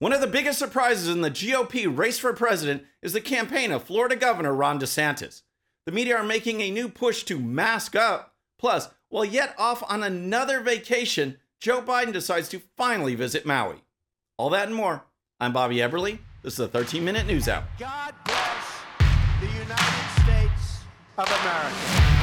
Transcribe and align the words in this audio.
One 0.00 0.14
of 0.14 0.22
the 0.22 0.26
biggest 0.26 0.58
surprises 0.58 1.08
in 1.08 1.20
the 1.20 1.30
GOP 1.30 1.86
race 1.86 2.18
for 2.18 2.32
president 2.32 2.84
is 3.02 3.12
the 3.12 3.20
campaign 3.20 3.70
of 3.70 3.84
Florida 3.84 4.16
Governor 4.16 4.54
Ron 4.54 4.80
DeSantis. 4.80 5.42
The 5.84 5.92
media 5.92 6.16
are 6.16 6.24
making 6.24 6.62
a 6.62 6.70
new 6.70 6.88
push 6.88 7.22
to 7.24 7.38
mask 7.38 7.94
up. 7.94 8.34
Plus, 8.58 8.88
while 9.10 9.26
yet 9.26 9.54
off 9.58 9.82
on 9.86 10.02
another 10.02 10.60
vacation, 10.60 11.36
Joe 11.60 11.82
Biden 11.82 12.14
decides 12.14 12.48
to 12.48 12.62
finally 12.78 13.14
visit 13.14 13.44
Maui. 13.44 13.84
All 14.38 14.48
that 14.48 14.68
and 14.68 14.74
more. 14.74 15.04
I'm 15.38 15.52
Bobby 15.52 15.76
Eberle. 15.76 16.18
This 16.42 16.54
is 16.54 16.56
the 16.56 16.68
13 16.68 17.04
Minute 17.04 17.26
News 17.26 17.46
Hour. 17.46 17.64
God 17.78 18.14
bless 18.24 18.80
the 19.38 19.48
United 19.48 20.22
States 20.24 20.78
of 21.18 21.26
America. 21.26 22.19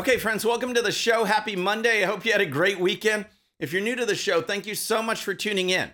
Okay, 0.00 0.16
friends, 0.16 0.46
welcome 0.46 0.72
to 0.72 0.80
the 0.80 0.92
show. 0.92 1.24
Happy 1.24 1.54
Monday. 1.54 2.02
I 2.02 2.06
hope 2.06 2.24
you 2.24 2.32
had 2.32 2.40
a 2.40 2.46
great 2.46 2.80
weekend. 2.80 3.26
If 3.58 3.70
you're 3.70 3.82
new 3.82 3.94
to 3.96 4.06
the 4.06 4.14
show, 4.14 4.40
thank 4.40 4.64
you 4.64 4.74
so 4.74 5.02
much 5.02 5.22
for 5.22 5.34
tuning 5.34 5.68
in. 5.68 5.90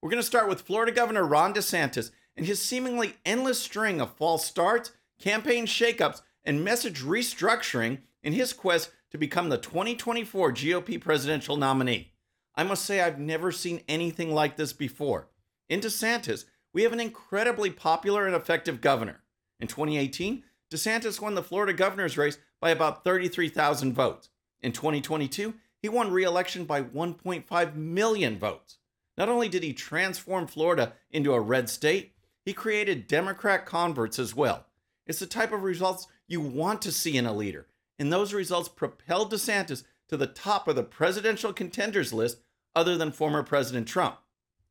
We're 0.00 0.08
going 0.08 0.22
to 0.22 0.26
start 0.26 0.48
with 0.48 0.62
Florida 0.62 0.92
Governor 0.92 1.26
Ron 1.26 1.52
DeSantis 1.52 2.10
and 2.38 2.46
his 2.46 2.58
seemingly 2.58 3.16
endless 3.26 3.60
string 3.60 4.00
of 4.00 4.16
false 4.16 4.46
starts, 4.46 4.92
campaign 5.20 5.66
shakeups, 5.66 6.22
and 6.42 6.64
message 6.64 7.02
restructuring 7.02 7.98
in 8.22 8.32
his 8.32 8.54
quest 8.54 8.92
to 9.10 9.18
become 9.18 9.50
the 9.50 9.58
2024 9.58 10.54
GOP 10.54 10.98
presidential 10.98 11.58
nominee. 11.58 12.14
I 12.54 12.64
must 12.64 12.86
say, 12.86 13.02
I've 13.02 13.18
never 13.18 13.52
seen 13.52 13.82
anything 13.86 14.32
like 14.32 14.56
this 14.56 14.72
before. 14.72 15.28
In 15.68 15.80
DeSantis, 15.80 16.46
we 16.72 16.84
have 16.84 16.94
an 16.94 17.00
incredibly 17.00 17.68
popular 17.68 18.24
and 18.26 18.34
effective 18.34 18.80
governor. 18.80 19.20
In 19.60 19.68
2018, 19.68 20.44
DeSantis 20.70 21.20
won 21.20 21.34
the 21.34 21.42
Florida 21.42 21.72
governor's 21.72 22.16
race 22.16 22.38
by 22.60 22.70
about 22.70 23.02
33,000 23.02 23.92
votes. 23.92 24.28
In 24.62 24.72
2022, 24.72 25.54
he 25.82 25.88
won 25.88 26.12
re 26.12 26.22
election 26.22 26.64
by 26.64 26.82
1.5 26.82 27.74
million 27.74 28.38
votes. 28.38 28.78
Not 29.18 29.28
only 29.28 29.48
did 29.48 29.62
he 29.62 29.72
transform 29.72 30.46
Florida 30.46 30.92
into 31.10 31.32
a 31.32 31.40
red 31.40 31.68
state, 31.68 32.12
he 32.44 32.52
created 32.52 33.06
Democrat 33.06 33.66
converts 33.66 34.18
as 34.18 34.34
well. 34.34 34.66
It's 35.06 35.18
the 35.18 35.26
type 35.26 35.52
of 35.52 35.62
results 35.62 36.06
you 36.28 36.40
want 36.40 36.80
to 36.82 36.92
see 36.92 37.16
in 37.16 37.26
a 37.26 37.32
leader, 37.32 37.66
and 37.98 38.12
those 38.12 38.32
results 38.32 38.68
propelled 38.68 39.32
DeSantis 39.32 39.82
to 40.08 40.16
the 40.16 40.26
top 40.26 40.68
of 40.68 40.76
the 40.76 40.82
presidential 40.82 41.52
contenders 41.52 42.12
list 42.12 42.38
other 42.74 42.96
than 42.96 43.10
former 43.10 43.42
President 43.42 43.88
Trump. 43.88 44.18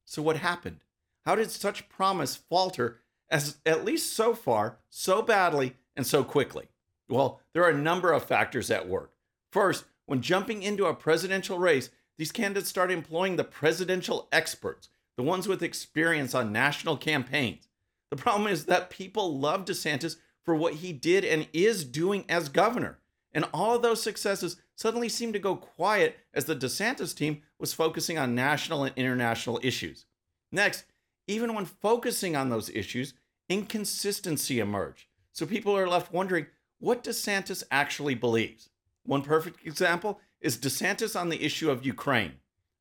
So, 0.06 0.22
what 0.22 0.38
happened? 0.38 0.80
How 1.25 1.36
did 1.36 1.52
such 1.52 1.89
promise 1.89 2.36
falter, 2.36 3.02
as 3.30 3.58
at 3.66 3.86
least 3.86 4.16
so 4.16 4.34
far, 4.34 4.80
so 4.89 5.22
badly 5.22 5.75
and 5.95 6.06
so 6.06 6.23
quickly? 6.23 6.68
Well, 7.08 7.42
there 7.54 7.64
are 7.64 7.70
a 7.70 7.78
number 7.78 8.12
of 8.12 8.23
factors 8.23 8.70
at 8.70 8.88
work. 8.88 9.12
First, 9.52 9.86
when 10.06 10.22
jumping 10.22 10.64
into 10.64 10.86
a 10.86 10.94
presidential 10.94 11.59
race, 11.59 11.90
these 12.18 12.31
candidates 12.31 12.70
start 12.70 12.92
employing 12.92 13.36
the 13.36 13.44
presidential 13.44 14.28
experts, 14.31 14.90
the 15.18 15.23
ones 15.23 15.48
with 15.48 15.64
experience 15.64 16.36
on 16.36 16.52
national 16.52 16.98
campaigns. 16.98 17.68
The 18.09 18.18
problem 18.18 18.52
is 18.52 18.66
that 18.66 18.90
people 18.90 19.38
love 19.38 19.66
DeSantis 19.66 20.18
for 20.44 20.56
what 20.56 20.76
he 20.76 20.94
did 20.94 21.23
and 21.23 21.48
is 21.54 21.84
doing 21.84 22.26
as 22.28 22.50
governor. 22.50 23.00
And 23.34 23.46
all 23.53 23.76
of 23.76 23.81
those 23.81 24.02
successes 24.02 24.58
suddenly 24.76 25.09
seemed 25.09 25.34
to 25.34 25.40
go 25.40 25.56
quiet 25.56 26.18
as 26.34 26.46
the 26.46 26.56
DeSantis 26.56 27.16
team 27.16 27.42
was 27.59 27.74
focusing 27.74 28.18
on 28.18 28.34
national 28.34 28.84
and 28.84 28.98
international 28.98 29.59
issues. 29.62 30.06
Next, 30.52 30.86
even 31.28 31.53
when 31.53 31.66
focusing 31.66 32.36
on 32.36 32.50
those 32.50 32.70
issues, 32.70 33.14
inconsistency 33.48 34.59
emerged. 34.59 35.06
So 35.40 35.45
people 35.45 35.78
are 35.78 35.88
left 35.88 36.12
wondering 36.12 36.48
what 36.80 37.02
DeSantis 37.02 37.64
actually 37.72 38.14
believes. 38.14 38.72
One 39.06 39.22
perfect 39.22 39.66
example 39.66 40.20
is 40.42 40.58
DeSantis 40.58 41.18
on 41.18 41.30
the 41.30 41.42
issue 41.42 41.72
of 41.72 41.86
Ukraine. 41.86 42.34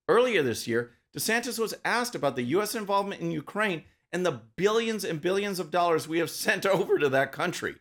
Earlier 0.09 0.43
this 0.43 0.67
year, 0.67 0.91
DeSantis 1.17 1.61
was 1.61 1.75
asked 1.85 2.17
about 2.17 2.35
the 2.35 2.43
U.S. 2.57 2.75
involvement 2.75 3.21
in 3.21 3.31
Ukraine 3.31 3.85
and 4.11 4.27
the 4.27 4.41
billions 4.57 5.05
and 5.05 5.21
billions 5.21 5.61
of 5.61 5.71
dollars 5.71 6.09
we 6.09 6.19
have 6.19 6.31
sent 6.47 6.67
over 6.67 6.99
to 6.99 7.09
that 7.11 7.31
country. 7.31 7.77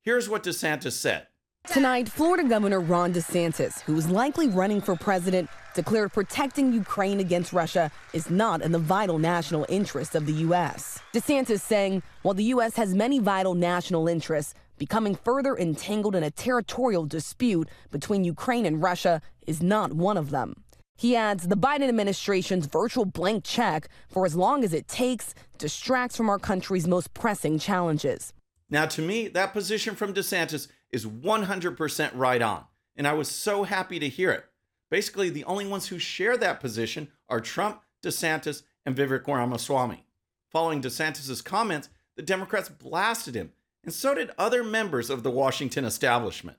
Here's 0.00 0.28
what 0.28 0.42
DeSantis 0.42 0.94
said. 0.94 1.28
Tonight, 1.68 2.08
Florida 2.08 2.48
Governor 2.48 2.80
Ron 2.80 3.12
DeSantis, 3.12 3.80
who 3.80 3.96
is 3.96 4.08
likely 4.08 4.48
running 4.48 4.80
for 4.80 4.96
president, 4.96 5.50
declared 5.74 6.12
protecting 6.12 6.72
Ukraine 6.72 7.20
against 7.20 7.52
Russia 7.52 7.90
is 8.14 8.30
not 8.30 8.62
in 8.62 8.72
the 8.72 8.78
vital 8.78 9.18
national 9.18 9.66
interest 9.68 10.14
of 10.14 10.26
the 10.26 10.32
U.S. 10.32 11.00
DeSantis 11.12 11.60
saying, 11.60 12.02
while 12.22 12.34
the 12.34 12.44
U.S. 12.44 12.76
has 12.76 12.94
many 12.94 13.18
vital 13.18 13.54
national 13.54 14.08
interests, 14.08 14.54
becoming 14.78 15.14
further 15.16 15.56
entangled 15.56 16.14
in 16.14 16.22
a 16.22 16.30
territorial 16.30 17.04
dispute 17.04 17.68
between 17.90 18.24
Ukraine 18.24 18.64
and 18.64 18.82
Russia 18.82 19.20
is 19.46 19.62
not 19.62 19.92
one 19.92 20.16
of 20.16 20.30
them. 20.30 20.62
He 20.96 21.14
adds 21.14 21.48
the 21.48 21.56
Biden 21.56 21.88
administration's 21.88 22.66
virtual 22.66 23.04
blank 23.04 23.44
check 23.44 23.88
for 24.08 24.24
as 24.24 24.34
long 24.34 24.64
as 24.64 24.72
it 24.72 24.88
takes 24.88 25.34
distracts 25.58 26.16
from 26.16 26.30
our 26.30 26.38
country's 26.38 26.86
most 26.86 27.12
pressing 27.12 27.58
challenges. 27.58 28.32
Now, 28.70 28.86
to 28.86 29.02
me, 29.02 29.28
that 29.28 29.52
position 29.52 29.94
from 29.94 30.14
DeSantis 30.14 30.68
is 30.90 31.06
100% 31.06 32.10
right 32.14 32.42
on, 32.42 32.64
and 32.96 33.06
I 33.06 33.12
was 33.12 33.28
so 33.28 33.64
happy 33.64 33.98
to 33.98 34.08
hear 34.08 34.30
it. 34.30 34.44
Basically, 34.90 35.30
the 35.30 35.44
only 35.44 35.66
ones 35.66 35.88
who 35.88 35.98
share 35.98 36.36
that 36.36 36.60
position 36.60 37.08
are 37.28 37.40
Trump, 37.40 37.82
DeSantis, 38.02 38.62
and 38.84 38.96
Vivek 38.96 39.26
Ramaswamy. 39.26 40.06
Following 40.50 40.80
DeSantis' 40.80 41.44
comments, 41.44 41.88
the 42.16 42.22
Democrats 42.22 42.68
blasted 42.68 43.34
him, 43.34 43.52
and 43.84 43.92
so 43.92 44.14
did 44.14 44.30
other 44.38 44.62
members 44.62 45.10
of 45.10 45.22
the 45.22 45.30
Washington 45.30 45.84
establishment. 45.84 46.58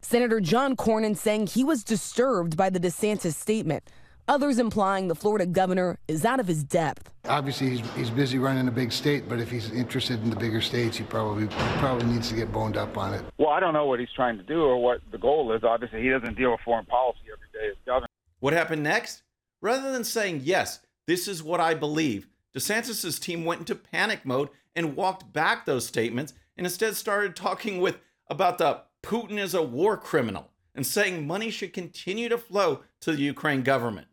Senator 0.00 0.40
John 0.40 0.76
Cornyn 0.76 1.16
saying 1.16 1.48
he 1.48 1.64
was 1.64 1.84
disturbed 1.84 2.56
by 2.56 2.70
the 2.70 2.80
DeSantis 2.80 3.34
statement. 3.34 3.84
Others 4.28 4.58
implying 4.58 5.06
the 5.06 5.14
Florida 5.14 5.46
governor 5.46 5.98
is 6.08 6.24
out 6.24 6.40
of 6.40 6.48
his 6.48 6.64
depth. 6.64 7.12
Obviously, 7.26 7.70
he's, 7.70 7.90
he's 7.94 8.10
busy 8.10 8.38
running 8.38 8.66
a 8.66 8.72
big 8.72 8.90
state, 8.90 9.28
but 9.28 9.38
if 9.38 9.48
he's 9.48 9.70
interested 9.70 10.20
in 10.24 10.30
the 10.30 10.36
bigger 10.36 10.60
states, 10.60 10.96
he 10.96 11.04
probably 11.04 11.44
he 11.44 11.78
probably 11.78 12.06
needs 12.06 12.28
to 12.30 12.34
get 12.34 12.50
boned 12.50 12.76
up 12.76 12.98
on 12.98 13.14
it. 13.14 13.24
Well, 13.38 13.50
I 13.50 13.60
don't 13.60 13.72
know 13.72 13.86
what 13.86 14.00
he's 14.00 14.12
trying 14.16 14.36
to 14.38 14.42
do 14.42 14.64
or 14.64 14.82
what 14.82 15.00
the 15.12 15.18
goal 15.18 15.52
is. 15.52 15.62
Obviously, 15.62 16.02
he 16.02 16.08
doesn't 16.08 16.36
deal 16.36 16.50
with 16.50 16.60
foreign 16.64 16.86
policy 16.86 17.20
every 17.32 17.46
day 17.52 17.70
as 17.70 17.76
governor. 17.86 18.08
What 18.40 18.52
happened 18.52 18.82
next? 18.82 19.22
Rather 19.62 19.92
than 19.92 20.02
saying, 20.02 20.40
yes, 20.42 20.80
this 21.06 21.28
is 21.28 21.40
what 21.40 21.60
I 21.60 21.74
believe, 21.74 22.26
DeSantis' 22.52 23.20
team 23.20 23.44
went 23.44 23.60
into 23.60 23.76
panic 23.76 24.24
mode 24.26 24.48
and 24.74 24.96
walked 24.96 25.32
back 25.32 25.66
those 25.66 25.86
statements 25.86 26.34
and 26.56 26.66
instead 26.66 26.96
started 26.96 27.36
talking 27.36 27.80
with 27.80 27.98
about 28.28 28.58
the 28.58 28.82
Putin 29.04 29.38
is 29.38 29.54
a 29.54 29.62
war 29.62 29.96
criminal 29.96 30.50
and 30.74 30.84
saying 30.84 31.28
money 31.28 31.48
should 31.48 31.72
continue 31.72 32.28
to 32.28 32.36
flow 32.36 32.80
to 33.00 33.12
the 33.12 33.22
Ukraine 33.22 33.62
government. 33.62 34.08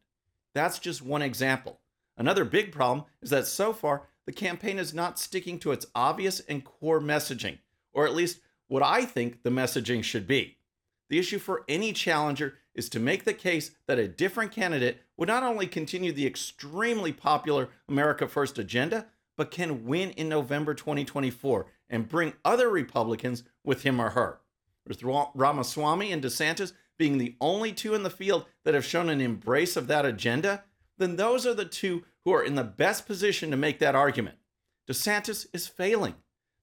That's 0.54 0.80
just 0.80 1.02
one 1.02 1.22
example. 1.22 1.80
Another 2.18 2.46
big 2.46 2.72
problem 2.72 3.06
is 3.22 3.30
that 3.32 3.48
so 3.48 3.74
far, 3.74 4.04
the 4.26 4.32
campaign 4.32 4.80
is 4.80 4.94
not 4.94 5.20
sticking 5.20 5.60
to 5.60 5.72
its 5.72 5.86
obvious 5.96 6.40
and 6.42 6.64
core 6.64 7.02
messaging, 7.02 7.58
or 7.92 8.06
at 8.06 8.16
least 8.16 8.40
what 8.68 8.84
I 8.84 9.06
think 9.06 9.44
the 9.44 9.50
messaging 9.50 10.04
should 10.04 10.28
be. 10.28 10.58
The 11.10 11.20
issue 11.20 11.40
for 11.40 11.64
any 11.68 11.92
challenger 11.92 12.56
is 12.74 12.90
to 12.90 13.00
make 13.00 13.24
the 13.24 13.34
case 13.34 13.72
that 13.88 14.00
a 14.00 14.08
different 14.08 14.52
candidate 14.52 15.02
would 15.18 15.28
not 15.28 15.44
only 15.44 15.68
continue 15.68 16.12
the 16.12 16.26
extremely 16.26 17.12
popular 17.12 17.70
America 17.88 18.28
First 18.28 18.58
agenda, 18.58 19.08
but 19.36 19.52
can 19.52 19.86
win 19.86 20.12
in 20.12 20.30
November 20.30 20.74
2024 20.74 21.66
and 21.90 22.08
bring 22.08 22.34
other 22.46 22.70
Republicans 22.70 23.44
with 23.64 23.84
him 23.84 24.00
or 24.00 24.12
her. 24.12 24.40
With 24.88 25.04
Ramaswamy 25.04 26.12
and 26.12 26.24
DeSantis 26.24 26.74
being 27.04 27.18
the 27.18 27.36
only 27.42 27.74
two 27.74 27.94
in 27.94 28.04
the 28.04 28.10
field 28.10 28.46
that 28.64 28.74
have 28.74 28.86
shown 28.86 29.10
an 29.10 29.20
embrace 29.20 29.76
of 29.76 29.88
that 29.88 30.06
agenda, 30.06 30.64
then 30.98 31.18
those 31.18 31.46
are 31.46 31.54
the 31.54 31.66
two 31.66 32.06
who 32.24 32.32
are 32.32 32.42
in 32.42 32.56
the 32.56 32.64
best 32.64 33.06
position 33.06 33.52
to 33.52 33.58
make 33.58 33.78
that 33.80 33.94
argument. 33.94 34.38
DeSantis 34.90 35.46
is 35.52 35.68
failing. 35.68 36.16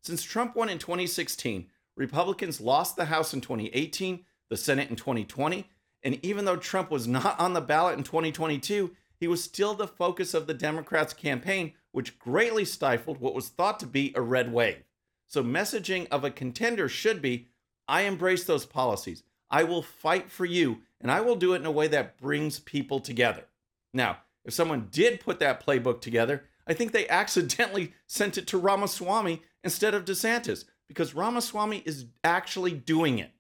Since 0.02 0.22
Trump 0.22 0.56
won 0.56 0.70
in 0.70 0.78
2016, 0.78 1.66
Republicans 1.94 2.58
lost 2.58 2.96
the 2.96 3.04
House 3.04 3.34
in 3.34 3.42
2018, 3.42 4.24
the 4.48 4.56
Senate 4.56 4.88
in 4.88 4.96
2020, 4.96 5.69
and 6.02 6.19
even 6.25 6.46
though 6.46 6.56
Trump 6.56 6.90
was 6.90 7.06
not 7.06 7.38
on 7.38 7.52
the 7.52 7.60
ballot 7.60 7.98
in 7.98 8.02
2022, 8.02 8.93
he 9.19 9.28
was 9.28 9.44
still 9.44 9.75
the 9.75 9.86
focus 9.86 10.32
of 10.32 10.46
the 10.46 10.54
Democrats' 10.54 11.12
campaign, 11.12 11.75
which 11.93 12.19
greatly 12.19 12.64
stifled 12.64 13.20
what 13.20 13.34
was 13.34 13.50
thought 13.50 13.78
to 13.81 13.86
be 13.86 14.14
a 14.16 14.22
red 14.22 14.50
wave. 14.50 14.84
So, 15.26 15.44
messaging 15.44 16.08
of 16.10 16.25
a 16.25 16.31
contender 16.31 16.88
should 16.88 17.20
be 17.20 17.48
I 17.86 18.02
embrace 18.02 18.44
those 18.44 18.64
policies. 18.64 19.22
I 19.50 19.64
will 19.64 19.82
fight 19.82 20.31
for 20.31 20.44
you, 20.44 20.82
and 21.00 21.11
I 21.11 21.20
will 21.20 21.37
do 21.37 21.55
it 21.55 21.58
in 21.58 21.67
a 21.67 21.70
way 21.70 21.88
that 21.88 22.19
brings 22.19 22.61
people 22.61 23.00
together. 23.00 23.44
Now, 23.93 24.19
if 24.44 24.55
someone 24.55 24.88
did 24.91 25.20
put 25.20 25.41
that 25.41 25.64
playbook 25.64 26.00
together, 26.00 26.44
I 26.67 26.75
think 26.75 26.93
they 26.93 27.08
accidentally 27.11 27.94
sent 28.06 28.38
it 28.38 28.47
to 28.49 28.58
Ramaswamy 28.58 29.43
instead 29.64 29.94
of 29.94 30.05
DeSantis 30.05 30.64
because 30.88 31.14
Ramaswamy 31.14 31.82
is 31.85 32.06
actually 32.25 32.73
doing 32.73 33.19
it. 33.19 33.32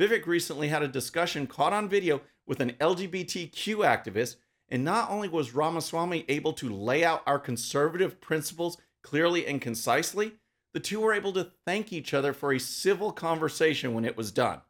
Vivek 0.00 0.26
recently 0.26 0.68
had 0.68 0.82
a 0.82 0.88
discussion 0.88 1.46
caught 1.46 1.72
on 1.72 1.88
video 1.88 2.20
with 2.46 2.60
an 2.60 2.72
LGBTQ 2.80 3.52
activist, 3.78 4.36
and 4.68 4.84
not 4.84 5.10
only 5.10 5.28
was 5.28 5.54
Ramaswamy 5.54 6.24
able 6.28 6.52
to 6.54 6.68
lay 6.68 7.04
out 7.04 7.22
our 7.26 7.38
conservative 7.38 8.20
principles 8.20 8.78
clearly 9.02 9.46
and 9.46 9.60
concisely, 9.60 10.32
the 10.72 10.80
two 10.80 11.00
were 11.00 11.14
able 11.14 11.32
to 11.32 11.50
thank 11.66 11.92
each 11.92 12.14
other 12.14 12.32
for 12.32 12.52
a 12.52 12.60
civil 12.60 13.10
conversation 13.10 13.94
when 13.94 14.04
it 14.04 14.16
was 14.16 14.30
done. 14.30 14.60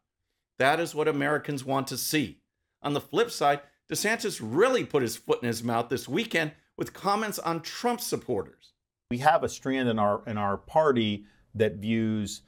That 0.59 0.81
is 0.81 0.95
what 0.95 1.09
Americans 1.09 1.65
want 1.65 1.87
to 1.89 1.97
see. 1.97 2.41
On 2.83 2.95
the 2.95 3.01
flip 3.01 3.31
side, 3.31 3.61
DeSantis 3.91 4.41
really 4.43 4.85
put 4.85 5.03
his 5.03 5.17
foot 5.17 5.43
in 5.43 5.47
his 5.47 5.65
mouth 5.65 5.89
this 5.89 6.09
weekend 6.09 6.53
with 6.77 6.93
comments 6.93 7.39
on 7.39 7.63
Trump 7.63 8.01
supporters. 8.01 8.73
We 9.11 9.19
have 9.19 9.43
a 9.43 9.49
strand 9.49 9.89
in 9.89 9.99
our 9.99 10.23
in 10.27 10.37
our 10.37 10.59
party 10.59 11.25
that 11.55 11.77
views 11.77 12.43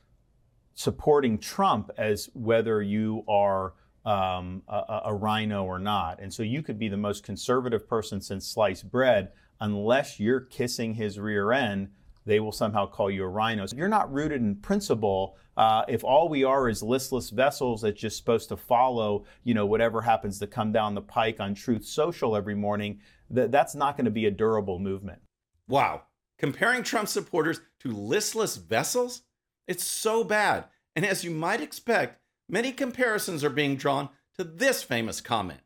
supporting 0.74 1.38
Trump 1.38 1.90
as 1.96 2.28
whether 2.34 2.82
you 2.82 3.24
are 3.28 3.74
um, 4.04 4.62
a, 4.68 5.02
a 5.06 5.14
RINO 5.14 5.64
or 5.64 5.78
not. 5.78 6.20
And 6.20 6.32
so 6.32 6.42
you 6.42 6.62
could 6.62 6.78
be 6.78 6.88
the 6.88 6.96
most 6.96 7.24
conservative 7.24 7.88
person 7.88 8.20
since 8.20 8.46
sliced 8.46 8.90
bread, 8.90 9.32
unless 9.60 10.20
you're 10.20 10.40
kissing 10.40 10.94
his 10.94 11.18
rear 11.18 11.52
end, 11.52 11.88
they 12.26 12.40
will 12.40 12.52
somehow 12.52 12.86
call 12.86 13.10
you 13.10 13.24
a 13.24 13.28
RINO. 13.28 13.66
So 13.66 13.76
you're 13.76 13.88
not 13.88 14.12
rooted 14.12 14.40
in 14.40 14.56
principle. 14.56 15.36
Uh, 15.56 15.84
if 15.88 16.04
all 16.04 16.28
we 16.28 16.44
are 16.44 16.68
is 16.68 16.82
listless 16.82 17.30
vessels 17.30 17.82
that's 17.82 18.00
just 18.00 18.16
supposed 18.16 18.48
to 18.50 18.56
follow, 18.56 19.24
you 19.44 19.54
know, 19.54 19.66
whatever 19.66 20.00
happens 20.00 20.38
to 20.38 20.46
come 20.46 20.72
down 20.72 20.94
the 20.94 21.02
pike 21.02 21.40
on 21.40 21.54
Truth 21.54 21.84
Social 21.84 22.36
every 22.36 22.54
morning, 22.54 23.00
that 23.30 23.50
that's 23.50 23.74
not 23.74 23.96
going 23.96 24.04
to 24.04 24.10
be 24.10 24.26
a 24.26 24.30
durable 24.30 24.78
movement. 24.78 25.20
Wow. 25.68 26.02
Comparing 26.38 26.82
Trump 26.82 27.08
supporters 27.08 27.60
to 27.80 27.92
listless 27.92 28.56
vessels? 28.56 29.22
It's 29.66 29.84
so 29.84 30.24
bad. 30.24 30.64
And 30.96 31.06
as 31.06 31.24
you 31.24 31.30
might 31.30 31.60
expect, 31.60 32.20
many 32.48 32.72
comparisons 32.72 33.44
are 33.44 33.50
being 33.50 33.76
drawn 33.76 34.08
to 34.36 34.44
this 34.44 34.82
famous 34.82 35.20
comment. 35.20 35.60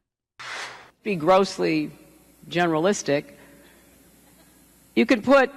Be 1.03 1.17
grossly 1.17 1.91
generalistic. 2.49 3.25
You 4.95 5.07
can 5.07 5.23
put 5.23 5.51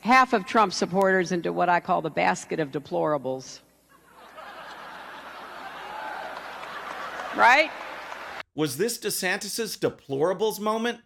half 0.00 0.32
of 0.32 0.46
Trump 0.46 0.72
supporters 0.72 1.32
into 1.32 1.52
what 1.52 1.68
I 1.68 1.80
call 1.80 2.02
the 2.02 2.10
basket 2.10 2.60
of 2.60 2.70
deplorables. 2.70 3.60
right? 7.36 7.70
Was 8.54 8.76
this 8.76 8.98
DeSantis's 8.98 9.76
deplorables 9.76 10.58
moment? 10.58 11.00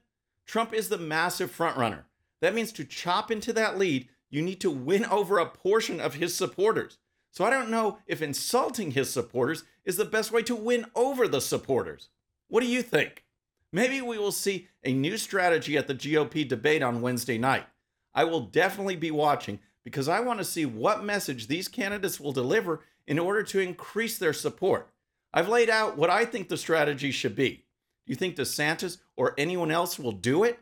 Trump 0.47 0.73
is 0.73 0.89
the 0.89 0.99
massive 0.99 1.55
frontrunner. 1.55 2.05
That 2.41 2.55
means 2.55 2.73
to 2.73 2.85
chop 2.85 3.31
into 3.31 3.53
that 3.53 3.79
lead, 3.79 4.09
you 4.31 4.43
need 4.43 4.61
to 4.63 4.71
win 4.71 5.05
over 5.05 5.39
a 5.39 5.47
portion 5.47 6.01
of 6.01 6.15
his 6.15 6.35
supporters. 6.35 6.99
So 7.31 7.45
I 7.45 7.51
don't 7.51 7.71
know 7.71 7.99
if 8.07 8.21
insulting 8.21 8.91
his 8.91 9.11
supporters 9.11 9.65
is 9.85 9.97
the 9.97 10.05
best 10.05 10.33
way 10.33 10.43
to 10.43 10.57
win 10.57 10.87
over 10.95 11.29
the 11.29 11.41
supporters. 11.41 12.09
What 12.49 12.61
do 12.61 12.67
you 12.67 12.83
think? 12.83 13.25
Maybe 13.73 14.03
we 14.03 14.19
will 14.19 14.33
see 14.33 14.69
a 14.85 14.93
new 14.93 15.17
strategy 15.17 15.77
at 15.79 15.87
the 15.87 15.95
GOP 15.95 16.47
debate 16.47 16.83
on 16.83 17.01
Wednesday 17.01 17.39
night. 17.39 17.65
I 18.15 18.25
will 18.25 18.41
definitely 18.41 18.97
be 18.97 19.11
watching 19.11 19.59
because 19.85 20.09
I 20.09 20.21
want 20.21 20.39
to 20.39 20.45
see 20.45 20.65
what 20.67 21.05
message 21.05 21.47
these 21.47 21.69
candidates 21.69 22.21
will 22.21 22.33
deliver 22.33 22.81
in 23.07 23.19
order 23.19 23.43
to 23.43 23.61
increase 23.61 24.19
their 24.19 24.33
support. 24.33 24.89
I've 25.35 25.49
laid 25.49 25.71
out 25.71 25.97
what 25.97 26.11
I 26.11 26.25
think 26.25 26.49
the 26.49 26.57
strategy 26.57 27.11
should 27.11 27.35
be. 27.35 27.65
Do 28.07 28.13
you 28.13 28.17
think 28.17 28.37
DeSantis 28.37 28.99
or 29.17 29.35
anyone 29.39 29.71
else 29.71 29.99
will 29.99 30.13
do 30.13 30.45
it? 30.45 30.59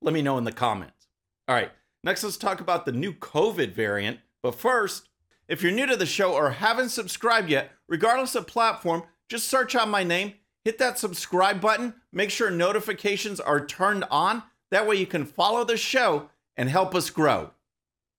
Let 0.00 0.14
me 0.14 0.22
know 0.22 0.38
in 0.38 0.44
the 0.44 0.52
comments. 0.52 1.08
All 1.48 1.54
right, 1.54 1.72
next 2.04 2.22
let's 2.22 2.36
talk 2.36 2.60
about 2.60 2.86
the 2.86 2.92
new 2.92 3.12
COVID 3.12 3.72
variant. 3.72 4.20
But 4.42 4.54
first, 4.54 5.08
if 5.48 5.62
you're 5.62 5.72
new 5.72 5.86
to 5.86 5.96
the 5.96 6.06
show 6.06 6.32
or 6.34 6.50
haven't 6.50 6.90
subscribed 6.90 7.50
yet, 7.50 7.72
regardless 7.88 8.34
of 8.34 8.46
platform, 8.46 9.02
just 9.28 9.48
search 9.48 9.74
out 9.74 9.88
my 9.88 10.04
name, 10.04 10.34
hit 10.64 10.78
that 10.78 10.98
subscribe 10.98 11.60
button, 11.60 11.94
make 12.12 12.30
sure 12.30 12.50
notifications 12.50 13.40
are 13.40 13.64
turned 13.64 14.04
on. 14.10 14.42
That 14.70 14.86
way 14.86 14.96
you 14.96 15.06
can 15.06 15.24
follow 15.24 15.64
the 15.64 15.76
show 15.76 16.30
and 16.56 16.68
help 16.68 16.94
us 16.94 17.10
grow. 17.10 17.50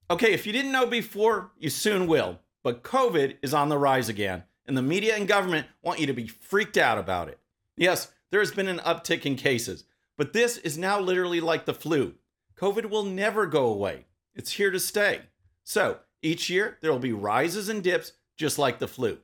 Okay, 0.09 0.33
if 0.33 0.45
you 0.45 0.53
didn't 0.53 0.71
know 0.71 0.85
before, 0.85 1.51
you 1.57 1.69
soon 1.69 2.07
will. 2.07 2.39
But 2.63 2.83
COVID 2.83 3.38
is 3.41 3.53
on 3.53 3.69
the 3.69 3.77
rise 3.77 4.09
again, 4.09 4.44
and 4.65 4.77
the 4.77 4.81
media 4.81 5.15
and 5.15 5.27
government 5.27 5.68
want 5.81 6.00
you 6.00 6.07
to 6.07 6.13
be 6.13 6.27
freaked 6.27 6.77
out 6.77 6.97
about 6.97 7.27
it. 7.27 7.39
Yes, 7.75 8.12
there 8.31 8.39
has 8.39 8.51
been 8.51 8.68
an 8.68 8.80
uptick 8.80 9.25
in 9.25 9.35
cases, 9.35 9.83
but 10.18 10.33
this 10.33 10.57
is 10.57 10.77
now 10.77 11.00
literally 11.00 11.41
like 11.41 11.65
the 11.65 11.74
flu. 11.74 12.15
COVID 12.56 12.89
will 12.89 13.03
never 13.03 13.45
go 13.45 13.65
away, 13.65 14.06
it's 14.33 14.51
here 14.51 14.71
to 14.71 14.80
stay. 14.80 15.21
So, 15.63 16.00
each 16.21 16.50
year, 16.50 16.77
there 16.81 16.91
will 16.91 17.00
be 17.00 17.12
rises 17.12 17.68
and 17.68 17.83
dips, 17.83 18.13
just 18.38 18.57
like 18.57 18.80
the 18.80 18.88
flu. 18.88 19.18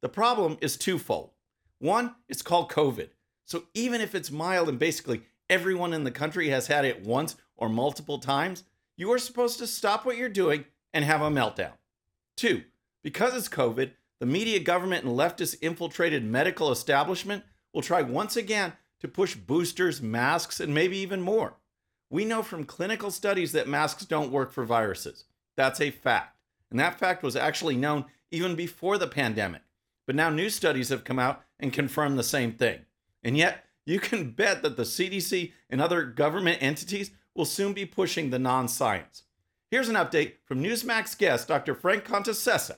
The 0.00 0.08
problem 0.08 0.56
is 0.60 0.76
twofold. 0.76 1.30
One, 1.78 2.14
it's 2.28 2.42
called 2.42 2.70
COVID. 2.70 3.08
So 3.44 3.64
even 3.74 4.00
if 4.00 4.14
it's 4.14 4.30
mild 4.30 4.68
and 4.68 4.78
basically 4.78 5.22
everyone 5.48 5.92
in 5.92 6.04
the 6.04 6.10
country 6.10 6.48
has 6.48 6.66
had 6.66 6.84
it 6.84 7.04
once 7.04 7.36
or 7.56 7.68
multiple 7.68 8.18
times, 8.18 8.64
you 8.96 9.12
are 9.12 9.18
supposed 9.18 9.58
to 9.58 9.66
stop 9.66 10.04
what 10.04 10.16
you're 10.16 10.28
doing 10.28 10.64
and 10.92 11.04
have 11.04 11.20
a 11.20 11.30
meltdown. 11.30 11.72
Two, 12.36 12.64
because 13.02 13.34
it's 13.34 13.48
COVID, 13.48 13.90
the 14.18 14.26
media, 14.26 14.60
government, 14.60 15.04
and 15.04 15.16
leftist 15.16 15.56
infiltrated 15.60 16.24
medical 16.24 16.72
establishment 16.72 17.44
will 17.72 17.82
try 17.82 18.02
once 18.02 18.36
again 18.36 18.72
to 19.00 19.08
push 19.08 19.34
boosters, 19.34 20.00
masks, 20.00 20.60
and 20.60 20.72
maybe 20.74 20.96
even 20.98 21.20
more. 21.20 21.54
We 22.08 22.24
know 22.24 22.42
from 22.42 22.64
clinical 22.64 23.10
studies 23.10 23.52
that 23.52 23.68
masks 23.68 24.04
don't 24.04 24.32
work 24.32 24.52
for 24.52 24.64
viruses. 24.64 25.24
That's 25.56 25.80
a 25.80 25.90
fact. 25.90 26.36
And 26.70 26.80
that 26.80 26.98
fact 26.98 27.22
was 27.22 27.36
actually 27.36 27.76
known 27.76 28.06
even 28.30 28.54
before 28.54 28.98
the 28.98 29.06
pandemic. 29.06 29.62
But 30.06 30.16
now 30.16 30.30
new 30.30 30.50
studies 30.50 30.88
have 30.88 31.04
come 31.04 31.18
out 31.18 31.42
and 31.58 31.72
confirmed 31.72 32.18
the 32.18 32.24
same 32.24 32.52
thing. 32.52 32.80
And 33.22 33.36
yet, 33.36 33.64
you 33.84 33.98
can 34.00 34.30
bet 34.36 34.62
that 34.62 34.76
the 34.76 34.84
CDC 34.84 35.52
and 35.68 35.80
other 35.80 36.04
government 36.04 36.62
entities 36.62 37.10
will 37.36 37.44
soon 37.44 37.72
be 37.72 37.84
pushing 37.84 38.30
the 38.30 38.38
non 38.38 38.68
science. 38.68 39.22
Here's 39.70 39.88
an 39.88 39.96
update 39.96 40.34
from 40.44 40.62
Newsmax 40.62 41.16
guest 41.18 41.48
Dr. 41.48 41.74
Frank 41.74 42.04
Contacessa. 42.04 42.76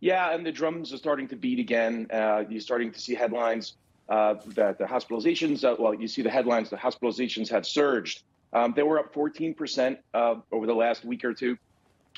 Yeah, 0.00 0.32
and 0.32 0.46
the 0.46 0.52
drums 0.52 0.92
are 0.92 0.98
starting 0.98 1.26
to 1.28 1.36
beat 1.36 1.58
again. 1.58 2.06
Uh, 2.12 2.44
you're 2.48 2.60
starting 2.60 2.92
to 2.92 3.00
see 3.00 3.14
headlines 3.14 3.74
uh, 4.08 4.34
that 4.54 4.78
the 4.78 4.84
hospitalizations, 4.84 5.64
uh, 5.64 5.74
well, 5.78 5.92
you 5.92 6.06
see 6.06 6.22
the 6.22 6.30
headlines, 6.30 6.70
the 6.70 6.76
hospitalizations 6.76 7.48
have 7.48 7.66
surged. 7.66 8.22
Um, 8.52 8.72
they 8.76 8.84
were 8.84 8.98
up 8.98 9.12
14% 9.12 9.98
uh, 10.14 10.36
over 10.52 10.66
the 10.66 10.74
last 10.74 11.04
week 11.04 11.24
or 11.24 11.34
two 11.34 11.58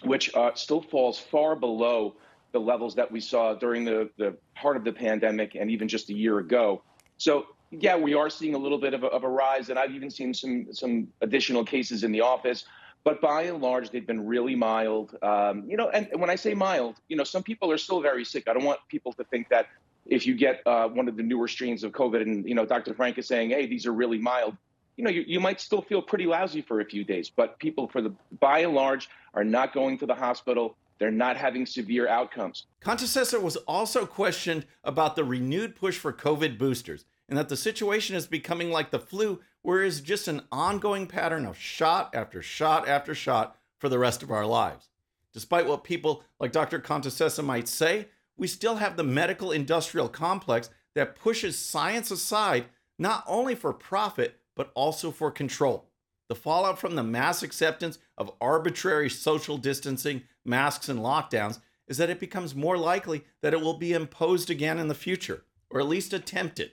which 0.03 0.35
uh, 0.35 0.55
still 0.55 0.83
falls 0.83 1.19
far 1.19 1.57
below 1.57 2.15
the 2.53 2.59
levels 2.59 2.95
that 2.95 3.11
we 3.11 3.21
saw 3.21 3.55
during 3.55 3.85
the, 3.85 4.11
the 4.17 4.37
heart 4.55 4.77
of 4.77 4.85
the 4.85 4.93
pandemic 4.93 5.55
and 5.55 5.71
even 5.71 5.89
just 5.89 6.11
a 6.11 6.15
year 6.15 6.39
ago. 6.39 6.83
So, 7.19 7.47
yeah, 7.71 7.97
we 7.97 8.15
are 8.15 8.31
seeing 8.31 8.55
a 8.55 8.59
little 8.59 8.79
bit 8.79 8.95
of 8.95 9.05
a, 9.05 9.07
of 9.07 9.25
a 9.25 9.29
rise, 9.29 9.71
and 9.71 9.79
I've 9.79 9.93
even 9.93 10.11
seen 10.11 10.35
some 10.35 10.73
some 10.73 11.09
additional 11.21 11.65
cases 11.65 12.05
in 12.05 12.13
the 12.13 12.21
office. 12.21 12.65
But 13.03 13.21
by 13.23 13.45
and 13.45 13.63
large, 13.63 13.91
they've 13.91 14.07
been 14.07 14.27
really 14.27 14.55
mild. 14.55 15.17
Um, 15.23 15.65
you 15.67 15.77
know, 15.77 15.89
and 15.89 16.09
when 16.21 16.29
I 16.29 16.37
say 16.37 16.53
mild, 16.53 16.97
you 17.09 17.17
know, 17.17 17.25
some 17.25 17.43
people 17.43 17.71
are 17.71 17.79
still 17.79 18.01
very 18.01 18.25
sick. 18.25 18.47
I 18.47 18.53
don't 18.53 18.65
want 18.65 18.81
people 18.89 19.13
to 19.15 19.25
think 19.25 19.49
that 19.49 19.69
if 20.05 20.27
you 20.27 20.35
get 20.35 20.61
uh, 20.67 20.89
one 20.89 21.09
of 21.09 21.17
the 21.17 21.23
newer 21.23 21.49
strains 21.49 21.83
of 21.83 21.93
COVID, 21.93 22.21
and 22.23 22.47
you 22.47 22.55
know, 22.55 22.67
Dr. 22.67 22.93
Frank 22.95 23.19
is 23.19 23.27
saying, 23.27 23.51
"Hey, 23.51 23.67
these 23.67 23.87
are 23.87 23.93
really 23.93 24.19
mild." 24.19 24.57
you 25.01 25.05
know, 25.05 25.11
you, 25.11 25.25
you 25.27 25.41
might 25.41 25.63
still 25.63 25.81
feel 25.81 26.03
pretty 26.03 26.27
lousy 26.27 26.61
for 26.61 26.81
a 26.81 26.85
few 26.85 27.05
days, 27.05 27.31
but 27.31 27.59
people, 27.59 27.89
for 27.89 28.03
the 28.03 28.13
by 28.39 28.59
and 28.59 28.75
large, 28.75 29.09
are 29.33 29.45
not 29.45 29.73
going 29.73 29.97
to 29.97 30.05
the 30.05 30.15
hospital. 30.15 30.77
They're 30.99 31.11
not 31.11 31.39
having 31.39 31.65
severe 31.65 32.07
outcomes. 32.07 32.67
Contacessa 32.85 33.41
was 33.41 33.57
also 33.57 34.05
questioned 34.05 34.67
about 34.85 35.17
the 35.17 35.25
renewed 35.25 35.75
push 35.75 35.97
for 35.97 36.13
COVID 36.13 36.59
boosters 36.59 37.07
and 37.31 37.39
that 37.39 37.49
the 37.49 37.57
situation 37.57 38.17
is 38.17 38.27
becoming 38.27 38.71
like 38.71 38.91
the 38.91 38.99
flu, 38.99 39.41
where 39.63 39.85
it's 39.85 40.01
just 40.01 40.27
an 40.27 40.43
ongoing 40.51 41.07
pattern 41.07 41.47
of 41.47 41.57
shot 41.57 42.13
after 42.13 42.43
shot 42.43 42.89
after 42.89 43.15
shot 43.15 43.57
for 43.79 43.89
the 43.89 43.99
rest 44.01 44.23
of 44.23 44.33
our 44.33 44.45
lives. 44.45 44.89
Despite 45.33 45.67
what 45.67 45.85
people 45.85 46.25
like 46.41 46.51
Dr. 46.51 46.81
Contessa 46.81 47.43
might 47.43 47.69
say, 47.69 48.09
we 48.37 48.49
still 48.49 48.77
have 48.77 48.97
the 48.97 49.05
medical 49.05 49.53
industrial 49.53 50.09
complex 50.09 50.71
that 50.95 51.15
pushes 51.15 51.57
science 51.57 52.11
aside 52.11 52.67
not 52.99 53.23
only 53.29 53.55
for 53.55 53.73
profit, 53.73 54.41
but 54.57 54.73
also 54.75 55.13
for 55.13 55.31
control. 55.31 55.87
The 56.29 56.35
fallout 56.35 56.79
from 56.79 56.97
the 56.97 57.03
mass 57.05 57.43
acceptance 57.43 57.99
of 58.19 58.33
arbitrary 58.41 59.09
social 59.09 59.57
distancing, 59.57 60.23
masks, 60.45 60.89
and 60.89 60.99
lockdowns 60.99 61.61
is 61.87 61.97
that 61.99 62.11
it 62.11 62.21
becomes 62.21 62.55
more 62.55 62.77
likely 62.77 63.25
that 63.41 63.55
it 63.55 63.61
will 63.61 63.79
be 63.79 63.93
imposed 63.93 64.51
again 64.51 64.79
in 64.79 64.89
the 64.89 64.95
future, 64.95 65.45
or 65.71 65.81
at 65.81 65.89
least 65.89 66.13
attempted. 66.13 66.73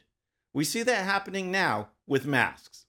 We 0.54 0.64
see 0.64 0.84
that 0.84 1.06
happening 1.06 1.52
now 1.52 1.90
with 2.08 2.26
masks. 2.26 2.86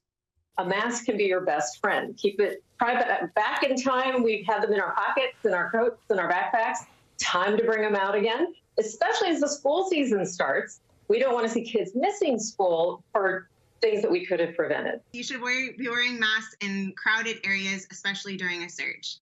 A 0.59 0.65
mask 0.65 1.05
can 1.05 1.17
be 1.17 1.25
your 1.25 1.43
best 1.43 1.81
friend. 1.81 2.17
Keep 2.17 2.41
it 2.41 2.65
private. 2.79 3.33
Back 3.35 3.63
in 3.63 3.77
time, 3.77 4.23
we 4.23 4.45
had 4.49 4.63
them 4.63 4.73
in 4.73 4.81
our 4.81 4.95
pockets, 4.95 5.37
in 5.45 5.55
our 5.55 5.71
coats, 5.71 6.01
in 6.11 6.19
our 6.19 6.31
backpacks. 6.31 6.79
Time 7.19 7.57
to 7.57 7.65
bring 7.65 7.83
them 7.83 7.95
out 7.95 8.15
again, 8.15 8.55
especially 8.79 9.29
as 9.29 9.41
the 9.41 9.49
school 9.49 9.87
season 9.89 10.25
starts. 10.25 10.81
We 11.09 11.19
don't 11.19 11.35
want 11.35 11.47
to 11.47 11.53
see 11.53 11.63
kids 11.63 11.93
missing 11.95 12.39
school 12.39 13.05
for 13.13 13.49
things 13.81 14.03
that 14.03 14.11
we 14.11 14.27
could 14.27 14.41
have 14.41 14.57
prevented. 14.57 15.01
You 15.13 15.23
should 15.23 15.41
wear, 15.41 15.73
be 15.77 15.89
wearing 15.89 16.19
masks 16.19 16.57
in 16.61 16.93
crowded 16.97 17.39
areas, 17.45 17.87
especially 17.91 18.37
during 18.37 18.65
a 18.65 18.71
surge. 18.71 19.19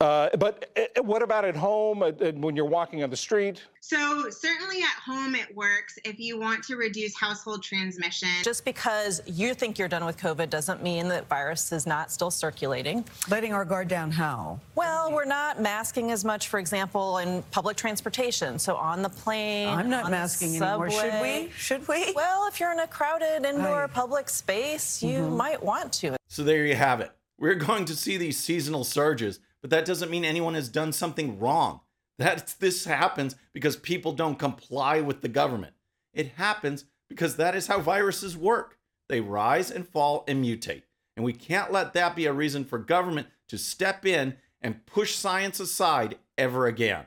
Uh, 0.00 0.28
but 0.36 0.70
uh, 0.76 1.02
what 1.02 1.22
about 1.22 1.44
at 1.44 1.56
home 1.56 2.04
uh, 2.04 2.12
when 2.36 2.54
you're 2.54 2.64
walking 2.64 3.02
on 3.02 3.10
the 3.10 3.16
street? 3.16 3.64
So, 3.80 4.30
certainly 4.30 4.80
at 4.80 5.02
home, 5.04 5.34
it 5.34 5.56
works 5.56 5.98
if 6.04 6.20
you 6.20 6.38
want 6.38 6.62
to 6.64 6.76
reduce 6.76 7.16
household 7.16 7.64
transmission. 7.64 8.28
Just 8.44 8.64
because 8.64 9.20
you 9.26 9.54
think 9.54 9.76
you're 9.76 9.88
done 9.88 10.04
with 10.04 10.16
COVID 10.16 10.50
doesn't 10.50 10.84
mean 10.84 11.08
that 11.08 11.28
virus 11.28 11.72
is 11.72 11.84
not 11.84 12.12
still 12.12 12.30
circulating. 12.30 13.04
Letting 13.28 13.52
our 13.52 13.64
guard 13.64 13.88
down 13.88 14.12
how? 14.12 14.60
Well, 14.76 15.10
we're 15.10 15.24
not 15.24 15.60
masking 15.60 16.12
as 16.12 16.24
much, 16.24 16.46
for 16.46 16.60
example, 16.60 17.18
in 17.18 17.42
public 17.50 17.76
transportation. 17.76 18.60
So 18.60 18.76
on 18.76 19.02
the 19.02 19.08
plane. 19.08 19.66
I'm 19.68 19.90
not 19.90 20.12
masking 20.12 20.50
anymore. 20.50 20.90
Should 20.90 21.20
we? 21.20 21.50
Should 21.56 21.88
we? 21.88 22.12
Well, 22.14 22.46
if 22.46 22.60
you're 22.60 22.70
in 22.70 22.78
a 22.78 22.86
crowded 22.86 23.44
indoor 23.44 23.84
Aye. 23.84 23.88
public 23.88 24.28
space, 24.30 25.02
you 25.02 25.18
mm-hmm. 25.18 25.36
might 25.36 25.60
want 25.60 25.92
to. 25.94 26.16
So 26.28 26.44
there 26.44 26.64
you 26.66 26.76
have 26.76 27.00
it. 27.00 27.10
We're 27.36 27.56
going 27.56 27.84
to 27.86 27.96
see 27.96 28.16
these 28.16 28.38
seasonal 28.38 28.84
surges 28.84 29.40
but 29.60 29.70
that 29.70 29.84
doesn't 29.84 30.10
mean 30.10 30.24
anyone 30.24 30.54
has 30.54 30.68
done 30.68 30.92
something 30.92 31.38
wrong. 31.38 31.80
That 32.18 32.54
this 32.60 32.84
happens 32.84 33.36
because 33.52 33.76
people 33.76 34.12
don't 34.12 34.38
comply 34.38 35.00
with 35.00 35.20
the 35.20 35.28
government. 35.28 35.74
It 36.12 36.32
happens 36.36 36.84
because 37.08 37.36
that 37.36 37.54
is 37.54 37.66
how 37.66 37.80
viruses 37.80 38.36
work. 38.36 38.78
They 39.08 39.20
rise 39.20 39.70
and 39.70 39.88
fall 39.88 40.24
and 40.28 40.44
mutate. 40.44 40.82
And 41.16 41.24
we 41.24 41.32
can't 41.32 41.72
let 41.72 41.94
that 41.94 42.14
be 42.14 42.26
a 42.26 42.32
reason 42.32 42.64
for 42.64 42.78
government 42.78 43.26
to 43.48 43.58
step 43.58 44.04
in 44.06 44.36
and 44.60 44.86
push 44.86 45.14
science 45.14 45.58
aside 45.60 46.18
ever 46.36 46.66
again. 46.66 47.06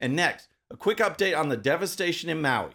And 0.00 0.16
next, 0.16 0.48
a 0.70 0.76
quick 0.76 0.98
update 0.98 1.38
on 1.38 1.48
the 1.48 1.56
devastation 1.56 2.28
in 2.28 2.40
Maui. 2.40 2.72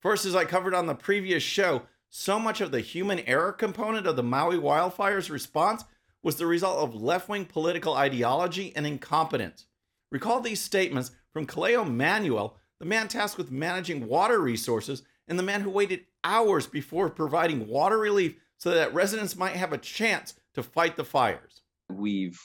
First, 0.00 0.24
as 0.24 0.36
I 0.36 0.44
covered 0.44 0.74
on 0.74 0.86
the 0.86 0.94
previous 0.94 1.42
show, 1.42 1.82
so 2.10 2.38
much 2.38 2.60
of 2.60 2.70
the 2.70 2.80
human 2.80 3.20
error 3.20 3.52
component 3.52 4.06
of 4.06 4.16
the 4.16 4.22
Maui 4.22 4.56
wildfires 4.56 5.30
response 5.30 5.84
was 6.24 6.36
the 6.36 6.46
result 6.46 6.78
of 6.78 7.00
left 7.00 7.28
wing 7.28 7.44
political 7.44 7.94
ideology 7.94 8.72
and 8.74 8.86
incompetence. 8.86 9.66
Recall 10.10 10.40
these 10.40 10.60
statements 10.60 11.12
from 11.32 11.46
Kaleo 11.46 11.88
Manuel, 11.88 12.56
the 12.80 12.86
man 12.86 13.06
tasked 13.06 13.38
with 13.38 13.50
managing 13.50 14.08
water 14.08 14.40
resources 14.40 15.02
and 15.28 15.38
the 15.38 15.42
man 15.42 15.60
who 15.60 15.70
waited 15.70 16.06
hours 16.24 16.66
before 16.66 17.10
providing 17.10 17.68
water 17.68 17.98
relief 17.98 18.34
so 18.56 18.70
that 18.70 18.94
residents 18.94 19.36
might 19.36 19.54
have 19.54 19.72
a 19.72 19.78
chance 19.78 20.34
to 20.54 20.62
fight 20.62 20.96
the 20.96 21.04
fires. 21.04 21.62
We've 21.90 22.40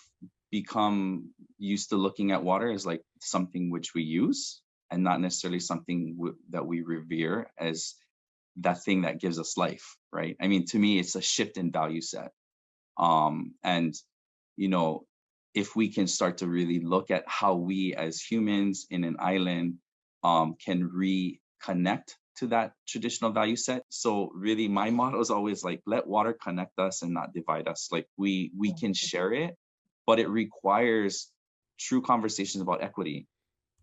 become 0.51 1.29
used 1.57 1.89
to 1.89 1.95
looking 1.95 2.31
at 2.31 2.43
water 2.43 2.71
as 2.71 2.85
like 2.85 3.01
something 3.21 3.71
which 3.71 3.93
we 3.93 4.03
use 4.03 4.61
and 4.91 5.03
not 5.03 5.21
necessarily 5.21 5.59
something 5.59 6.15
w- 6.17 6.37
that 6.49 6.65
we 6.65 6.81
revere 6.81 7.49
as 7.57 7.95
that 8.57 8.83
thing 8.83 9.03
that 9.03 9.21
gives 9.21 9.39
us 9.39 9.57
life, 9.57 9.95
right? 10.11 10.35
I 10.41 10.47
mean, 10.47 10.65
to 10.67 10.79
me, 10.79 10.99
it's 10.99 11.15
a 11.15 11.21
shift 11.21 11.57
in 11.57 11.71
value 11.71 12.01
set. 12.01 12.31
Um, 12.99 13.55
and, 13.63 13.95
you 14.57 14.67
know, 14.67 15.05
if 15.55 15.75
we 15.75 15.89
can 15.89 16.07
start 16.07 16.39
to 16.39 16.47
really 16.47 16.79
look 16.79 17.09
at 17.09 17.23
how 17.27 17.55
we 17.55 17.95
as 17.95 18.21
humans 18.21 18.85
in 18.89 19.03
an 19.03 19.15
island 19.19 19.75
um, 20.23 20.55
can 20.63 20.89
reconnect 20.89 22.15
to 22.37 22.47
that 22.47 22.73
traditional 22.87 23.31
value 23.31 23.55
set. 23.55 23.83
So 23.89 24.31
really 24.33 24.67
my 24.67 24.89
motto 24.99 25.19
is 25.19 25.29
always 25.29 25.63
like 25.63 25.81
let 25.85 26.07
water 26.07 26.33
connect 26.33 26.77
us 26.79 27.01
and 27.01 27.13
not 27.13 27.33
divide 27.33 27.67
us. 27.67 27.89
Like 27.91 28.07
we 28.17 28.51
we 28.57 28.73
can 28.73 28.93
share 28.93 29.33
it, 29.33 29.55
but 30.05 30.19
it 30.19 30.29
requires 30.29 31.31
true 31.79 32.01
conversations 32.01 32.61
about 32.61 32.83
equity. 32.83 33.27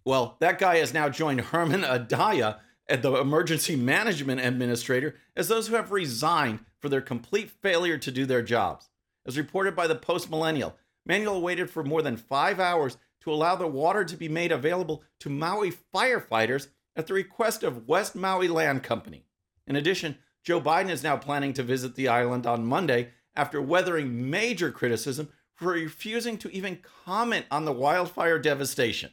Well, 0.04 0.37
that 0.40 0.58
guy 0.58 0.76
has 0.76 0.94
now 0.94 1.08
joined 1.08 1.40
Herman 1.40 1.82
Andaya 1.82 2.61
at 2.88 3.02
the 3.02 3.12
emergency 3.16 3.75
management 3.75 4.40
administrator 4.40 5.16
as 5.35 5.49
those 5.49 5.66
who 5.66 5.75
have 5.75 5.90
resigned 5.90 6.61
for 6.78 6.88
their 6.88 7.00
complete 7.00 7.50
failure 7.50 7.99
to 7.99 8.12
do 8.12 8.25
their 8.25 8.42
jobs. 8.42 8.88
As 9.26 9.37
reported 9.37 9.75
by 9.75 9.88
the 9.88 9.97
Post 9.97 10.30
Millennial, 10.30 10.76
Manuel 11.04 11.40
waited 11.40 11.68
for 11.68 11.83
more 11.83 12.00
than 12.00 12.16
five 12.16 12.61
hours 12.61 12.97
to 13.23 13.33
allow 13.33 13.56
the 13.56 13.66
water 13.66 14.04
to 14.04 14.16
be 14.16 14.28
made 14.28 14.52
available 14.52 15.02
to 15.18 15.28
Maui 15.28 15.73
firefighters 15.92 16.68
at 16.95 17.09
the 17.09 17.14
request 17.14 17.64
of 17.64 17.88
West 17.88 18.14
Maui 18.14 18.47
Land 18.47 18.85
Company. 18.85 19.25
In 19.66 19.75
addition, 19.75 20.16
Joe 20.45 20.61
Biden 20.61 20.90
is 20.90 21.02
now 21.02 21.16
planning 21.16 21.52
to 21.54 21.64
visit 21.64 21.97
the 21.97 22.06
island 22.06 22.47
on 22.47 22.64
Monday 22.64 23.11
after 23.35 23.61
weathering 23.61 24.30
major 24.30 24.71
criticism 24.71 25.28
for 25.54 25.73
refusing 25.73 26.38
to 26.38 26.52
even 26.52 26.78
comment 27.04 27.47
on 27.50 27.64
the 27.64 27.73
wildfire 27.73 28.38
devastation. 28.38 29.11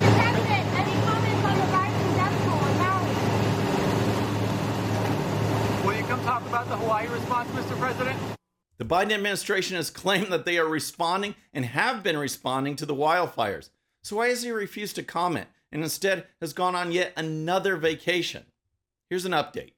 Will 0.00 0.08
you 5.96 6.04
come 6.04 6.20
talk 6.24 6.44
about 6.46 6.68
the 6.68 6.76
Hawaii 6.76 7.06
response, 7.06 7.48
Mr. 7.50 7.78
President? 7.78 8.29
The 8.80 8.86
Biden 8.86 9.12
administration 9.12 9.76
has 9.76 9.90
claimed 9.90 10.32
that 10.32 10.46
they 10.46 10.56
are 10.56 10.66
responding 10.66 11.34
and 11.52 11.66
have 11.66 12.02
been 12.02 12.16
responding 12.16 12.76
to 12.76 12.86
the 12.86 12.94
wildfires. 12.94 13.68
So 14.02 14.16
why 14.16 14.28
has 14.28 14.42
he 14.42 14.50
refused 14.50 14.96
to 14.96 15.02
comment 15.02 15.48
and 15.70 15.82
instead 15.82 16.24
has 16.40 16.54
gone 16.54 16.74
on 16.74 16.90
yet 16.90 17.12
another 17.14 17.76
vacation? 17.76 18.44
Here's 19.10 19.26
an 19.26 19.32
update. 19.32 19.72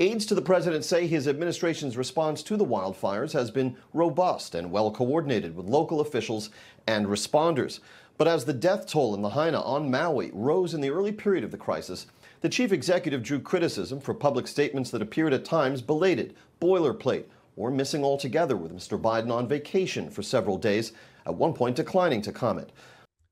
Aides 0.00 0.26
to 0.26 0.34
the 0.34 0.42
president 0.42 0.84
say 0.84 1.06
his 1.06 1.28
administration's 1.28 1.96
response 1.96 2.42
to 2.42 2.56
the 2.56 2.64
wildfires 2.64 3.32
has 3.32 3.52
been 3.52 3.76
robust 3.92 4.56
and 4.56 4.72
well 4.72 4.90
coordinated 4.90 5.54
with 5.54 5.66
local 5.66 6.00
officials 6.00 6.50
and 6.88 7.06
responders. 7.06 7.78
But 8.18 8.26
as 8.26 8.44
the 8.44 8.52
death 8.52 8.88
toll 8.88 9.14
in 9.14 9.22
Lahaina 9.22 9.60
on 9.60 9.88
Maui 9.88 10.32
rose 10.34 10.74
in 10.74 10.80
the 10.80 10.90
early 10.90 11.12
period 11.12 11.44
of 11.44 11.52
the 11.52 11.56
crisis, 11.56 12.08
the 12.40 12.48
chief 12.48 12.72
executive 12.72 13.22
drew 13.22 13.38
criticism 13.38 14.00
for 14.00 14.14
public 14.14 14.48
statements 14.48 14.90
that 14.90 15.00
appeared 15.00 15.32
at 15.32 15.44
times 15.44 15.80
belated, 15.80 16.34
boilerplate, 16.60 17.26
or 17.56 17.70
missing 17.70 18.04
altogether 18.04 18.56
with 18.56 18.74
Mr. 18.74 19.00
Biden 19.00 19.30
on 19.30 19.48
vacation 19.48 20.10
for 20.10 20.22
several 20.22 20.56
days, 20.56 20.92
at 21.26 21.34
one 21.34 21.52
point 21.52 21.76
declining 21.76 22.22
to 22.22 22.32
comment. 22.32 22.70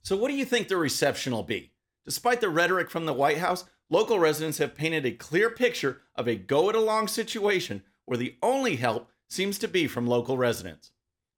So, 0.02 0.16
what 0.16 0.28
do 0.28 0.34
you 0.34 0.44
think 0.44 0.68
the 0.68 0.76
reception 0.76 1.32
will 1.32 1.42
be? 1.42 1.72
Despite 2.04 2.40
the 2.40 2.48
rhetoric 2.48 2.90
from 2.90 3.06
the 3.06 3.12
White 3.12 3.38
House, 3.38 3.64
local 3.90 4.18
residents 4.18 4.58
have 4.58 4.74
painted 4.74 5.04
a 5.04 5.12
clear 5.12 5.50
picture 5.50 6.00
of 6.14 6.26
a 6.26 6.36
go 6.36 6.70
it 6.70 6.76
along 6.76 7.08
situation 7.08 7.82
where 8.06 8.18
the 8.18 8.36
only 8.42 8.76
help 8.76 9.10
seems 9.28 9.58
to 9.58 9.68
be 9.68 9.86
from 9.86 10.06
local 10.06 10.36
residents. 10.36 10.90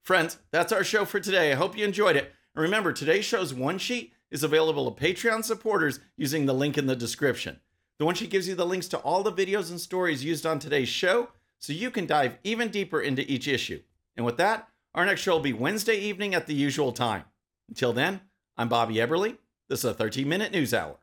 Friends, 0.02 0.38
that's 0.50 0.72
our 0.72 0.84
show 0.84 1.04
for 1.04 1.20
today. 1.20 1.52
I 1.52 1.56
hope 1.56 1.76
you 1.76 1.84
enjoyed 1.84 2.16
it. 2.16 2.32
And 2.54 2.62
remember, 2.62 2.92
today's 2.92 3.24
show's 3.24 3.54
one 3.54 3.78
sheet 3.78 4.12
is 4.30 4.42
available 4.42 4.90
to 4.90 5.04
Patreon 5.04 5.44
supporters 5.44 6.00
using 6.16 6.46
the 6.46 6.54
link 6.54 6.78
in 6.78 6.86
the 6.86 6.96
description. 6.96 7.60
The 7.98 8.06
one 8.06 8.14
sheet 8.14 8.30
gives 8.30 8.48
you 8.48 8.54
the 8.54 8.66
links 8.66 8.88
to 8.88 8.98
all 8.98 9.22
the 9.22 9.32
videos 9.32 9.70
and 9.70 9.80
stories 9.80 10.24
used 10.24 10.46
on 10.46 10.58
today's 10.58 10.88
show 10.88 11.28
so 11.62 11.73
you 11.73 11.92
can 11.92 12.07
dive 12.07 12.38
even 12.42 12.71
deeper 12.71 13.00
into 13.00 13.31
each 13.31 13.47
issue. 13.47 13.81
And 14.16 14.26
with 14.26 14.37
that, 14.38 14.69
our 14.97 15.07
next 15.07 15.21
show 15.21 15.35
will 15.35 15.40
be 15.40 15.52
Wednesday 15.52 15.97
evening 15.97 16.35
at 16.35 16.49
the 16.49 16.54
usual 16.54 16.90
time. 16.90 17.23
Until 17.69 17.92
then, 17.92 18.21
I'm 18.57 18.69
Bobby 18.69 18.97
Eberle. 18.97 19.38
This 19.69 19.78
is 19.78 19.85
a 19.85 19.95
13 19.95 20.28
minute 20.28 20.50
news 20.50 20.75
hour. 20.75 20.97